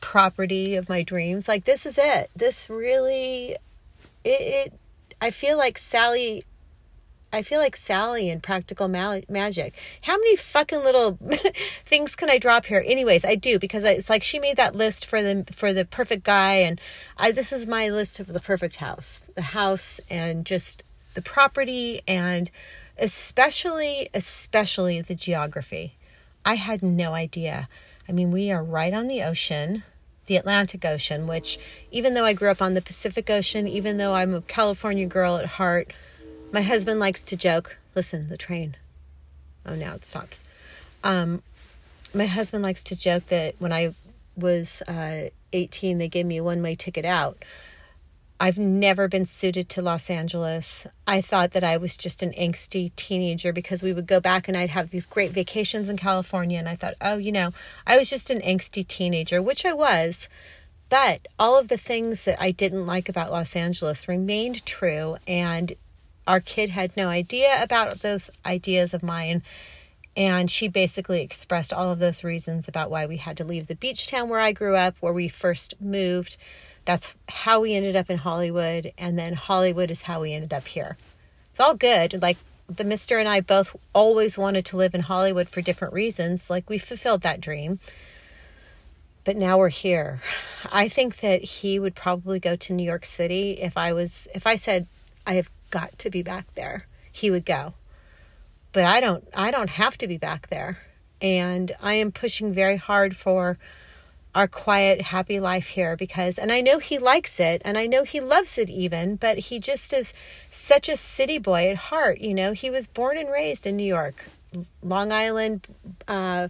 property 0.00 0.76
of 0.76 0.88
my 0.88 1.02
dreams. 1.02 1.48
Like, 1.48 1.64
this 1.64 1.84
is 1.84 1.98
it. 1.98 2.30
This 2.36 2.70
really, 2.70 3.56
it, 4.22 4.40
it 4.40 4.72
I 5.20 5.32
feel 5.32 5.58
like 5.58 5.76
Sally 5.76 6.44
I 7.32 7.42
feel 7.42 7.58
like 7.58 7.74
Sally 7.74 8.30
in 8.30 8.40
Practical 8.40 8.86
Ma- 8.86 9.22
Magic. 9.28 9.74
How 10.02 10.16
many 10.16 10.36
fucking 10.36 10.84
little 10.84 11.18
things 11.84 12.14
can 12.14 12.30
I 12.30 12.38
drop 12.38 12.66
here? 12.66 12.84
Anyways, 12.86 13.24
I 13.24 13.34
do 13.34 13.58
because 13.58 13.82
it's 13.82 14.08
like 14.08 14.22
she 14.22 14.38
made 14.38 14.58
that 14.58 14.76
list 14.76 15.04
for 15.04 15.20
the 15.20 15.44
for 15.50 15.72
the 15.72 15.84
perfect 15.84 16.22
guy, 16.22 16.58
and 16.58 16.80
I 17.16 17.32
this 17.32 17.52
is 17.52 17.66
my 17.66 17.88
list 17.88 18.20
of 18.20 18.28
the 18.28 18.38
perfect 18.38 18.76
house, 18.76 19.24
the 19.34 19.42
house, 19.42 20.00
and 20.08 20.46
just 20.46 20.84
the 21.14 21.22
property, 21.22 22.02
and 22.06 22.50
especially 22.98 24.08
especially 24.14 25.00
the 25.00 25.14
geography. 25.14 25.94
I 26.44 26.56
had 26.56 26.82
no 26.82 27.14
idea. 27.14 27.68
I 28.08 28.12
mean, 28.12 28.30
we 28.30 28.50
are 28.50 28.62
right 28.62 28.92
on 28.92 29.06
the 29.06 29.22
ocean 29.22 29.82
the 30.26 30.36
Atlantic 30.36 30.84
Ocean, 30.84 31.26
which 31.26 31.58
even 31.90 32.14
though 32.14 32.24
I 32.24 32.32
grew 32.32 32.50
up 32.50 32.62
on 32.62 32.74
the 32.74 32.80
Pacific 32.80 33.28
Ocean, 33.28 33.68
even 33.68 33.98
though 33.98 34.14
I'm 34.14 34.34
a 34.34 34.42
California 34.42 35.06
girl 35.06 35.36
at 35.36 35.46
heart, 35.46 35.92
my 36.52 36.62
husband 36.62 37.00
likes 37.00 37.22
to 37.24 37.36
joke. 37.36 37.76
Listen, 37.94 38.28
the 38.28 38.36
train. 38.36 38.76
Oh, 39.66 39.74
now 39.74 39.94
it 39.94 40.04
stops. 40.04 40.44
Um, 41.02 41.42
my 42.14 42.26
husband 42.26 42.64
likes 42.64 42.82
to 42.84 42.96
joke 42.96 43.26
that 43.26 43.54
when 43.58 43.72
I 43.72 43.94
was 44.36 44.82
uh, 44.82 45.28
18, 45.52 45.98
they 45.98 46.08
gave 46.08 46.26
me 46.26 46.38
a 46.38 46.44
one 46.44 46.62
way 46.62 46.74
ticket 46.74 47.04
out. 47.04 47.44
I've 48.40 48.58
never 48.58 49.06
been 49.06 49.26
suited 49.26 49.68
to 49.70 49.82
Los 49.82 50.10
Angeles. 50.10 50.86
I 51.06 51.20
thought 51.20 51.52
that 51.52 51.62
I 51.62 51.76
was 51.76 51.96
just 51.96 52.22
an 52.22 52.32
angsty 52.32 52.94
teenager 52.96 53.52
because 53.52 53.82
we 53.82 53.92
would 53.92 54.08
go 54.08 54.18
back 54.18 54.48
and 54.48 54.56
I'd 54.56 54.70
have 54.70 54.90
these 54.90 55.06
great 55.06 55.30
vacations 55.30 55.88
in 55.88 55.96
California. 55.96 56.58
And 56.58 56.68
I 56.68 56.74
thought, 56.74 56.94
oh, 57.00 57.16
you 57.16 57.30
know, 57.30 57.52
I 57.86 57.96
was 57.96 58.10
just 58.10 58.30
an 58.30 58.40
angsty 58.40 58.86
teenager, 58.86 59.40
which 59.40 59.64
I 59.64 59.72
was. 59.72 60.28
But 60.88 61.26
all 61.38 61.56
of 61.56 61.68
the 61.68 61.76
things 61.76 62.24
that 62.24 62.40
I 62.40 62.50
didn't 62.50 62.86
like 62.86 63.08
about 63.08 63.30
Los 63.30 63.54
Angeles 63.54 64.08
remained 64.08 64.66
true. 64.66 65.16
And 65.28 65.74
our 66.26 66.40
kid 66.40 66.70
had 66.70 66.96
no 66.96 67.08
idea 67.08 67.62
about 67.62 68.00
those 68.00 68.30
ideas 68.44 68.94
of 68.94 69.04
mine. 69.04 69.42
And 70.16 70.50
she 70.50 70.66
basically 70.66 71.22
expressed 71.22 71.72
all 71.72 71.92
of 71.92 72.00
those 72.00 72.24
reasons 72.24 72.66
about 72.66 72.90
why 72.90 73.06
we 73.06 73.16
had 73.16 73.36
to 73.36 73.44
leave 73.44 73.68
the 73.68 73.76
beach 73.76 74.08
town 74.08 74.28
where 74.28 74.40
I 74.40 74.52
grew 74.52 74.74
up, 74.74 74.96
where 74.98 75.12
we 75.12 75.28
first 75.28 75.74
moved. 75.80 76.36
That's 76.84 77.14
how 77.28 77.60
we 77.60 77.74
ended 77.74 77.96
up 77.96 78.10
in 78.10 78.18
Hollywood. 78.18 78.92
And 78.98 79.18
then 79.18 79.34
Hollywood 79.34 79.90
is 79.90 80.02
how 80.02 80.20
we 80.20 80.32
ended 80.32 80.52
up 80.52 80.66
here. 80.66 80.96
It's 81.50 81.60
all 81.60 81.74
good. 81.74 82.20
Like 82.20 82.38
the 82.68 82.84
mister 82.84 83.18
and 83.18 83.28
I 83.28 83.40
both 83.40 83.76
always 83.92 84.38
wanted 84.38 84.64
to 84.66 84.76
live 84.76 84.94
in 84.94 85.02
Hollywood 85.02 85.48
for 85.48 85.62
different 85.62 85.94
reasons. 85.94 86.50
Like 86.50 86.68
we 86.68 86.78
fulfilled 86.78 87.22
that 87.22 87.40
dream. 87.40 87.78
But 89.24 89.36
now 89.36 89.56
we're 89.56 89.70
here. 89.70 90.20
I 90.70 90.88
think 90.88 91.20
that 91.20 91.42
he 91.42 91.78
would 91.78 91.94
probably 91.94 92.38
go 92.38 92.56
to 92.56 92.72
New 92.74 92.84
York 92.84 93.06
City 93.06 93.52
if 93.52 93.76
I 93.78 93.94
was, 93.94 94.28
if 94.34 94.46
I 94.46 94.56
said, 94.56 94.86
I 95.26 95.34
have 95.34 95.48
got 95.70 95.98
to 96.00 96.10
be 96.10 96.22
back 96.22 96.46
there. 96.54 96.86
He 97.10 97.30
would 97.30 97.46
go. 97.46 97.72
But 98.72 98.84
I 98.84 99.00
don't 99.00 99.26
I 99.34 99.50
don't 99.50 99.70
have 99.70 99.96
to 99.98 100.08
be 100.08 100.18
back 100.18 100.48
there. 100.48 100.78
And 101.22 101.72
I 101.80 101.94
am 101.94 102.12
pushing 102.12 102.52
very 102.52 102.76
hard 102.76 103.16
for 103.16 103.56
our 104.34 104.48
quiet, 104.48 105.00
happy 105.00 105.38
life 105.38 105.68
here 105.68 105.96
because, 105.96 106.38
and 106.38 106.50
I 106.50 106.60
know 106.60 106.78
he 106.78 106.98
likes 106.98 107.38
it 107.38 107.62
and 107.64 107.78
I 107.78 107.86
know 107.86 108.02
he 108.02 108.20
loves 108.20 108.58
it 108.58 108.68
even, 108.68 109.16
but 109.16 109.38
he 109.38 109.60
just 109.60 109.92
is 109.92 110.12
such 110.50 110.88
a 110.88 110.96
city 110.96 111.38
boy 111.38 111.68
at 111.68 111.76
heart. 111.76 112.20
You 112.20 112.34
know, 112.34 112.52
he 112.52 112.70
was 112.70 112.88
born 112.88 113.16
and 113.16 113.30
raised 113.30 113.66
in 113.66 113.76
New 113.76 113.84
York, 113.84 114.24
Long 114.82 115.12
Island, 115.12 115.66
uh, 116.08 116.48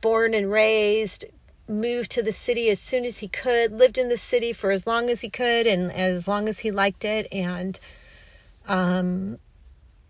born 0.00 0.32
and 0.32 0.50
raised, 0.50 1.24
moved 1.68 2.10
to 2.12 2.22
the 2.22 2.32
city 2.32 2.70
as 2.70 2.80
soon 2.80 3.04
as 3.04 3.18
he 3.18 3.28
could, 3.28 3.72
lived 3.72 3.98
in 3.98 4.08
the 4.08 4.16
city 4.16 4.52
for 4.52 4.70
as 4.70 4.86
long 4.86 5.10
as 5.10 5.20
he 5.20 5.28
could 5.28 5.66
and 5.66 5.92
as 5.92 6.28
long 6.28 6.48
as 6.48 6.60
he 6.60 6.70
liked 6.70 7.04
it. 7.04 7.26
And 7.32 7.78
um, 8.68 9.38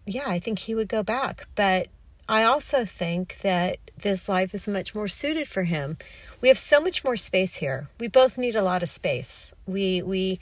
yeah, 0.04 0.28
I 0.28 0.38
think 0.38 0.60
he 0.60 0.74
would 0.74 0.88
go 0.88 1.02
back. 1.02 1.46
But 1.54 1.88
I 2.28 2.42
also 2.42 2.84
think 2.84 3.38
that 3.42 3.78
this 3.96 4.28
life 4.28 4.54
is 4.54 4.68
much 4.68 4.94
more 4.94 5.08
suited 5.08 5.48
for 5.48 5.64
him. 5.64 5.96
We 6.40 6.48
have 6.48 6.58
so 6.58 6.80
much 6.80 7.02
more 7.04 7.16
space 7.16 7.56
here. 7.56 7.88
We 7.98 8.08
both 8.08 8.38
need 8.38 8.54
a 8.54 8.62
lot 8.62 8.82
of 8.82 8.88
space. 8.88 9.54
We 9.66 10.02
we 10.02 10.40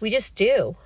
we 0.00 0.10
just 0.10 0.34
do, 0.34 0.76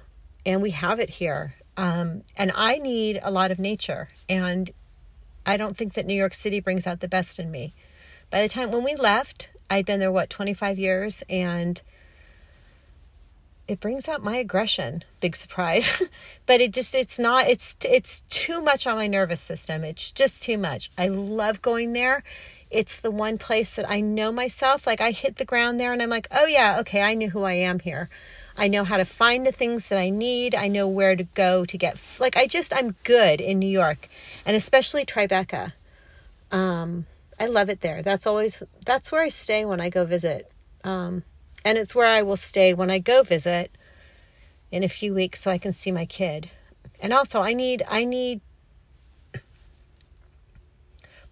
and 0.44 0.60
we 0.62 0.70
have 0.72 1.00
it 1.00 1.10
here. 1.10 1.54
Um, 1.76 2.22
and 2.36 2.52
I 2.54 2.78
need 2.78 3.18
a 3.22 3.30
lot 3.30 3.50
of 3.50 3.58
nature, 3.58 4.08
and 4.28 4.70
I 5.46 5.56
don't 5.56 5.76
think 5.76 5.94
that 5.94 6.06
New 6.06 6.14
York 6.14 6.34
City 6.34 6.60
brings 6.60 6.86
out 6.86 7.00
the 7.00 7.08
best 7.08 7.38
in 7.38 7.50
me. 7.50 7.72
By 8.30 8.42
the 8.42 8.48
time 8.48 8.70
when 8.70 8.84
we 8.84 8.94
left, 8.94 9.50
I'd 9.70 9.86
been 9.86 10.00
there 10.00 10.12
what 10.12 10.28
25 10.28 10.78
years, 10.78 11.22
and 11.30 11.80
it 13.68 13.80
brings 13.80 14.08
out 14.08 14.22
my 14.22 14.36
aggression 14.36 15.02
big 15.20 15.36
surprise 15.36 16.02
but 16.46 16.60
it 16.60 16.72
just 16.72 16.94
it's 16.94 17.18
not 17.18 17.48
it's 17.48 17.76
it's 17.88 18.22
too 18.28 18.60
much 18.60 18.86
on 18.86 18.96
my 18.96 19.06
nervous 19.06 19.40
system 19.40 19.84
it's 19.84 20.10
just 20.12 20.42
too 20.42 20.58
much 20.58 20.90
i 20.98 21.08
love 21.08 21.62
going 21.62 21.92
there 21.92 22.22
it's 22.72 23.00
the 23.00 23.10
one 23.10 23.38
place 23.38 23.76
that 23.76 23.88
i 23.90 24.00
know 24.00 24.32
myself 24.32 24.86
like 24.86 25.00
i 25.00 25.10
hit 25.10 25.36
the 25.36 25.44
ground 25.44 25.78
there 25.78 25.92
and 25.92 26.02
i'm 26.02 26.08
like 26.08 26.26
oh 26.30 26.46
yeah 26.46 26.78
okay 26.80 27.02
i 27.02 27.14
knew 27.14 27.30
who 27.30 27.42
i 27.42 27.54
am 27.54 27.78
here. 27.78 28.08
I 28.54 28.68
know 28.68 28.84
how 28.84 28.98
to 28.98 29.06
find 29.06 29.46
the 29.46 29.52
things 29.52 29.88
that 29.88 29.98
i 29.98 30.10
need. 30.10 30.54
I 30.54 30.68
know 30.68 30.86
where 30.86 31.16
to 31.16 31.24
go 31.24 31.64
to 31.64 31.78
get 31.78 31.98
like 32.20 32.36
i 32.36 32.46
just 32.46 32.74
i'm 32.74 32.96
good 33.04 33.40
in 33.40 33.58
new 33.58 33.68
york 33.68 34.08
and 34.44 34.56
especially 34.56 35.06
tribeca. 35.06 35.72
Um 36.50 37.06
i 37.40 37.46
love 37.46 37.68
it 37.70 37.80
there. 37.80 38.02
That's 38.02 38.26
always 38.26 38.62
that's 38.84 39.10
where 39.10 39.22
i 39.22 39.28
stay 39.28 39.64
when 39.64 39.80
i 39.80 39.88
go 39.88 40.04
visit. 40.04 40.50
Um 40.84 41.24
and 41.64 41.78
it's 41.78 41.94
where 41.94 42.08
I 42.08 42.22
will 42.22 42.36
stay 42.36 42.74
when 42.74 42.90
I 42.90 42.98
go 42.98 43.22
visit 43.22 43.76
in 44.70 44.82
a 44.82 44.88
few 44.88 45.14
weeks 45.14 45.40
so 45.40 45.50
I 45.50 45.58
can 45.58 45.72
see 45.72 45.92
my 45.92 46.04
kid. 46.04 46.50
And 47.00 47.12
also 47.12 47.40
I 47.40 47.52
need 47.52 47.84
I 47.88 48.04
need 48.04 48.40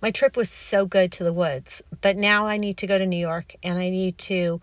my 0.02 0.11
trip 0.11 0.37
was 0.37 0.50
so 0.50 0.87
good 0.87 1.12
to 1.12 1.25
the 1.25 1.33
woods, 1.33 1.83
but 2.00 2.16
now 2.16 2.47
I 2.47 2.57
need 2.57 2.76
to 2.78 2.87
go 2.87 2.99
to 2.99 3.07
New 3.07 3.19
York 3.19 3.54
and 3.62 3.78
I 3.78 3.90
need 3.90 4.19
to 4.19 4.61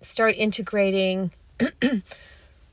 start 0.00 0.36
integrating 0.36 1.30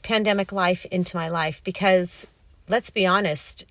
pandemic 0.04 0.52
life 0.52 0.86
into 0.86 1.18
my 1.18 1.30
life 1.30 1.62
because 1.64 2.28
let's 2.70 2.90
be 2.90 3.06
honest, 3.06 3.66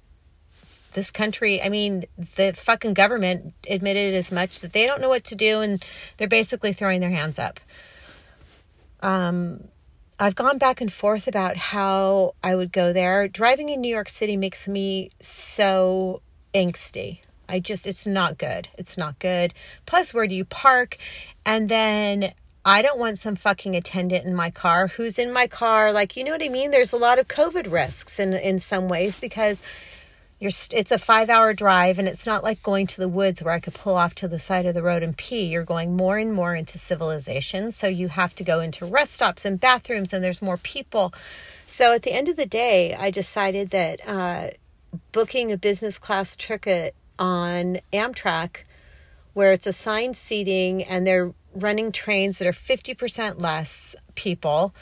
this 0.92 1.10
country, 1.10 1.60
I 1.62 1.68
mean, 1.68 2.06
the 2.36 2.52
fucking 2.52 2.94
government 2.94 3.52
admitted 3.68 4.14
as 4.14 4.32
much 4.32 4.60
that 4.60 4.72
they 4.72 4.86
don't 4.86 5.00
know 5.00 5.08
what 5.08 5.24
to 5.24 5.34
do 5.34 5.60
and 5.60 5.84
they're 6.16 6.28
basically 6.28 6.72
throwing 6.72 7.00
their 7.00 7.10
hands 7.10 7.38
up 7.38 7.60
um, 9.00 9.68
I've 10.18 10.34
gone 10.34 10.58
back 10.58 10.80
and 10.80 10.92
forth 10.92 11.28
about 11.28 11.56
how 11.56 12.34
I 12.42 12.54
would 12.54 12.72
go 12.72 12.92
there. 12.92 13.28
Driving 13.28 13.68
in 13.68 13.80
New 13.80 13.92
York 13.92 14.08
City 14.08 14.36
makes 14.36 14.66
me 14.66 15.10
so 15.20 16.22
angsty. 16.54 17.20
I 17.48 17.60
just, 17.60 17.86
it's 17.86 18.06
not 18.06 18.38
good. 18.38 18.68
It's 18.78 18.98
not 18.98 19.18
good. 19.18 19.54
Plus, 19.86 20.12
where 20.12 20.26
do 20.26 20.34
you 20.34 20.44
park? 20.44 20.98
And 21.44 21.68
then 21.68 22.32
I 22.64 22.82
don't 22.82 22.98
want 22.98 23.20
some 23.20 23.36
fucking 23.36 23.76
attendant 23.76 24.26
in 24.26 24.34
my 24.34 24.50
car 24.50 24.88
who's 24.88 25.18
in 25.18 25.32
my 25.32 25.46
car. 25.46 25.92
Like, 25.92 26.16
you 26.16 26.24
know 26.24 26.32
what 26.32 26.42
I 26.42 26.48
mean? 26.48 26.72
There's 26.72 26.92
a 26.92 26.98
lot 26.98 27.18
of 27.18 27.28
COVID 27.28 27.70
risks 27.70 28.18
in, 28.18 28.32
in 28.34 28.58
some 28.58 28.88
ways 28.88 29.20
because 29.20 29.62
you're 30.38 30.52
it's 30.70 30.92
a 30.92 30.98
5 30.98 31.30
hour 31.30 31.54
drive 31.54 31.98
and 31.98 32.06
it's 32.06 32.26
not 32.26 32.42
like 32.42 32.62
going 32.62 32.86
to 32.88 33.00
the 33.00 33.08
woods 33.08 33.42
where 33.42 33.54
I 33.54 33.60
could 33.60 33.74
pull 33.74 33.94
off 33.94 34.14
to 34.16 34.28
the 34.28 34.38
side 34.38 34.66
of 34.66 34.74
the 34.74 34.82
road 34.82 35.02
and 35.02 35.16
pee 35.16 35.44
you're 35.44 35.64
going 35.64 35.96
more 35.96 36.18
and 36.18 36.32
more 36.32 36.54
into 36.54 36.78
civilization 36.78 37.72
so 37.72 37.86
you 37.86 38.08
have 38.08 38.34
to 38.34 38.44
go 38.44 38.60
into 38.60 38.84
rest 38.84 39.14
stops 39.14 39.46
and 39.46 39.58
bathrooms 39.58 40.12
and 40.12 40.22
there's 40.22 40.42
more 40.42 40.58
people 40.58 41.14
so 41.66 41.94
at 41.94 42.02
the 42.02 42.12
end 42.12 42.28
of 42.28 42.36
the 42.36 42.46
day 42.46 42.94
I 42.94 43.10
decided 43.10 43.70
that 43.70 44.06
uh, 44.06 44.50
booking 45.12 45.52
a 45.52 45.56
business 45.56 45.98
class 45.98 46.36
ticket 46.36 46.94
on 47.18 47.80
Amtrak 47.92 48.58
where 49.34 49.52
it's 49.52 49.66
assigned 49.66 50.16
seating 50.16 50.82
and 50.84 51.06
they're 51.06 51.32
running 51.54 51.92
trains 51.92 52.38
that 52.38 52.48
are 52.48 52.52
50% 52.52 53.40
less 53.40 53.94
people 54.14 54.74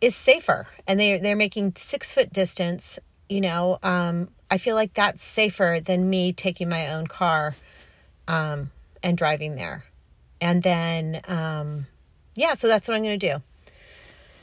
is 0.00 0.16
safer 0.16 0.66
and 0.86 0.98
they 0.98 1.18
they're 1.18 1.36
making 1.36 1.72
6 1.76 2.12
foot 2.12 2.32
distance 2.32 2.98
you 3.28 3.40
know 3.40 3.78
um, 3.82 4.28
I 4.50 4.58
feel 4.58 4.74
like 4.74 4.94
that's 4.94 5.22
safer 5.22 5.80
than 5.82 6.10
me 6.10 6.32
taking 6.32 6.68
my 6.68 6.92
own 6.94 7.06
car 7.06 7.54
um, 8.26 8.70
and 9.02 9.16
driving 9.16 9.54
there. 9.54 9.84
And 10.40 10.62
then, 10.62 11.20
um, 11.28 11.86
yeah, 12.34 12.54
so 12.54 12.66
that's 12.66 12.88
what 12.88 12.96
I'm 12.96 13.02
going 13.02 13.18
to 13.18 13.34
do. 13.34 13.42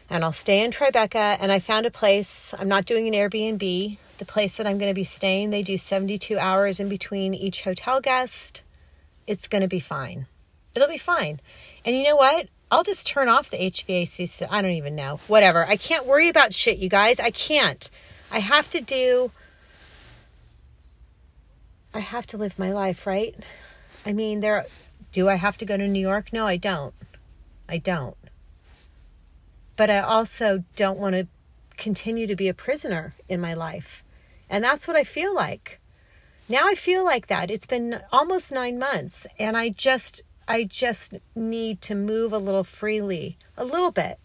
And 0.10 0.24
I'll 0.24 0.32
stay 0.32 0.64
in 0.64 0.72
Tribeca. 0.72 1.38
And 1.40 1.52
I 1.52 1.60
found 1.60 1.86
a 1.86 1.92
place. 1.92 2.54
I'm 2.58 2.68
not 2.68 2.86
doing 2.86 3.08
an 3.08 3.14
Airbnb. 3.14 3.98
The 4.18 4.26
place 4.26 4.58
that 4.58 4.66
I'm 4.66 4.78
going 4.78 4.90
to 4.90 4.96
be 4.96 5.04
staying, 5.04 5.52
they 5.52 5.64
do 5.64 5.78
72 5.78 6.38
hours 6.38 6.80
in 6.80 6.90
between 6.90 7.34
each 7.34 7.64
hotel 7.64 8.02
guest. 8.02 8.64
It's 9.28 9.48
going 9.48 9.62
to 9.62 9.68
be 9.68 9.80
fine. 9.80 10.26
It'll 10.76 10.88
be 10.88 10.98
fine. 10.98 11.40
And 11.86 11.96
you 11.96 12.04
know 12.04 12.16
what? 12.16 12.48
I'll 12.72 12.84
just 12.84 13.08
turn 13.08 13.30
off 13.30 13.50
the 13.50 13.58
HVAC. 13.58 14.28
So 14.28 14.48
I 14.50 14.62
don't 14.62 14.72
even 14.72 14.96
know. 14.96 15.20
Whatever. 15.28 15.66
I 15.66 15.78
can't 15.78 16.06
worry 16.06 16.30
about 16.30 16.54
shit, 16.54 16.78
you 16.78 16.90
guys. 16.90 17.20
I 17.20 17.32
can't. 17.32 17.90
I 18.32 18.40
have 18.40 18.70
to 18.72 18.82
do 18.82 19.32
I 21.98 22.00
have 22.00 22.28
to 22.28 22.38
live 22.38 22.60
my 22.60 22.72
life, 22.72 23.08
right? 23.08 23.36
I 24.06 24.14
mean, 24.14 24.42
there 24.42 24.68
do 25.12 25.30
I 25.30 25.36
have 25.36 25.58
to 25.58 25.66
go 25.66 25.78
to 25.78 25.88
New 25.88 26.00
York? 26.00 26.32
No, 26.32 26.46
I 26.46 26.58
don't. 26.58 26.94
I 27.68 27.80
don't. 27.80 28.16
But 29.78 29.90
I 29.90 30.00
also 30.00 30.66
don't 30.76 31.00
want 31.00 31.16
to 31.16 31.28
continue 31.78 32.28
to 32.28 32.36
be 32.36 32.50
a 32.50 32.54
prisoner 32.54 33.14
in 33.30 33.40
my 33.40 33.54
life. 33.54 34.04
And 34.50 34.64
that's 34.64 34.88
what 34.88 34.98
I 34.98 35.06
feel 35.06 35.34
like. 35.34 35.80
Now 36.50 36.68
I 36.68 36.76
feel 36.76 37.06
like 37.06 37.28
that. 37.28 37.50
It's 37.50 37.68
been 37.68 38.02
almost 38.12 38.52
9 38.52 38.78
months 38.80 39.28
and 39.40 39.56
I 39.56 39.70
just 39.70 40.24
I 40.48 40.64
just 40.64 41.14
need 41.36 41.82
to 41.82 41.96
move 41.96 42.32
a 42.32 42.38
little 42.38 42.64
freely, 42.64 43.38
a 43.58 43.66
little 43.66 43.92
bit. 43.92 44.18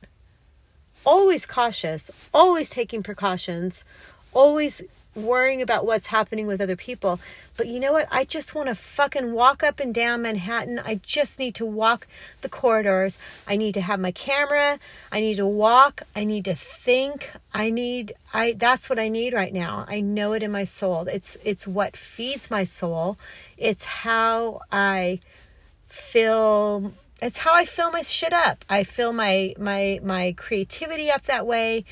Always 1.04 1.46
cautious, 1.46 2.12
always 2.32 2.70
taking 2.70 3.02
precautions, 3.02 3.84
always 4.32 4.82
worrying 5.14 5.60
about 5.60 5.84
what's 5.84 6.08
happening 6.08 6.46
with 6.46 6.60
other 6.60 6.76
people. 6.76 7.20
But 7.56 7.68
you 7.68 7.80
know 7.80 7.92
what? 7.92 8.08
I 8.10 8.24
just 8.24 8.54
want 8.54 8.68
to 8.68 8.74
fucking 8.74 9.32
walk 9.32 9.62
up 9.62 9.78
and 9.78 9.94
down 9.94 10.22
Manhattan. 10.22 10.78
I 10.78 11.00
just 11.02 11.38
need 11.38 11.54
to 11.56 11.66
walk 11.66 12.06
the 12.40 12.48
corridors. 12.48 13.18
I 13.46 13.56
need 13.56 13.74
to 13.74 13.82
have 13.82 14.00
my 14.00 14.12
camera. 14.12 14.78
I 15.10 15.20
need 15.20 15.36
to 15.36 15.46
walk. 15.46 16.02
I 16.16 16.24
need 16.24 16.44
to 16.46 16.54
think. 16.54 17.30
I 17.52 17.70
need 17.70 18.14
I 18.32 18.54
that's 18.54 18.88
what 18.88 18.98
I 18.98 19.08
need 19.08 19.34
right 19.34 19.52
now. 19.52 19.84
I 19.86 20.00
know 20.00 20.32
it 20.32 20.42
in 20.42 20.50
my 20.50 20.64
soul. 20.64 21.06
It's 21.08 21.36
it's 21.44 21.68
what 21.68 21.96
feeds 21.96 22.50
my 22.50 22.64
soul. 22.64 23.18
It's 23.58 23.84
how 23.84 24.60
I 24.70 25.20
fill 25.88 26.92
it's 27.20 27.38
how 27.38 27.54
I 27.54 27.64
fill 27.64 27.90
my 27.90 28.02
shit 28.02 28.32
up. 28.32 28.64
I 28.68 28.82
fill 28.84 29.12
my 29.12 29.54
my 29.58 30.00
my 30.02 30.34
creativity 30.36 31.10
up 31.10 31.26
that 31.26 31.46
way. 31.46 31.84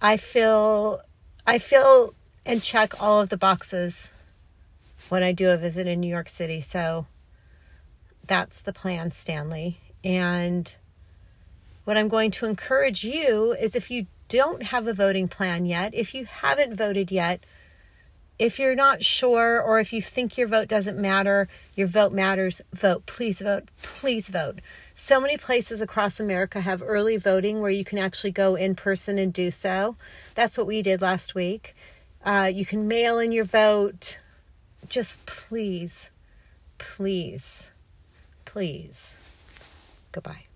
I 0.00 0.16
feel 0.16 1.00
I 1.46 1.58
feel 1.58 2.14
and 2.46 2.62
check 2.62 3.02
all 3.02 3.20
of 3.20 3.28
the 3.28 3.36
boxes 3.36 4.12
when 5.08 5.22
I 5.22 5.32
do 5.32 5.50
a 5.50 5.56
visit 5.56 5.86
in 5.86 6.00
New 6.00 6.08
York 6.08 6.28
City. 6.28 6.60
So 6.60 7.06
that's 8.26 8.62
the 8.62 8.72
plan, 8.72 9.10
Stanley. 9.12 9.78
And 10.02 10.74
what 11.84 11.96
I'm 11.96 12.08
going 12.08 12.30
to 12.32 12.46
encourage 12.46 13.04
you 13.04 13.52
is 13.52 13.74
if 13.74 13.90
you 13.90 14.06
don't 14.28 14.64
have 14.64 14.86
a 14.86 14.94
voting 14.94 15.28
plan 15.28 15.66
yet, 15.66 15.94
if 15.94 16.14
you 16.14 16.24
haven't 16.24 16.76
voted 16.76 17.10
yet, 17.10 17.44
if 18.38 18.58
you're 18.58 18.74
not 18.74 19.02
sure 19.02 19.60
or 19.62 19.80
if 19.80 19.92
you 19.92 20.02
think 20.02 20.36
your 20.36 20.46
vote 20.46 20.68
doesn't 20.68 20.98
matter, 20.98 21.48
your 21.74 21.86
vote 21.86 22.12
matters, 22.12 22.60
vote. 22.72 23.06
Please 23.06 23.40
vote. 23.40 23.70
Please 23.82 24.28
vote. 24.28 24.60
So 24.92 25.20
many 25.20 25.38
places 25.38 25.80
across 25.80 26.20
America 26.20 26.60
have 26.60 26.82
early 26.84 27.16
voting 27.16 27.60
where 27.60 27.70
you 27.70 27.84
can 27.84 27.98
actually 27.98 28.32
go 28.32 28.54
in 28.54 28.74
person 28.74 29.18
and 29.18 29.32
do 29.32 29.50
so. 29.50 29.96
That's 30.34 30.58
what 30.58 30.66
we 30.66 30.82
did 30.82 31.00
last 31.00 31.34
week. 31.34 31.74
Uh, 32.26 32.50
you 32.52 32.66
can 32.66 32.88
mail 32.88 33.20
in 33.20 33.30
your 33.30 33.44
vote. 33.44 34.18
Just 34.88 35.24
please, 35.26 36.10
please, 36.76 37.70
please. 38.44 39.16
Goodbye. 40.10 40.46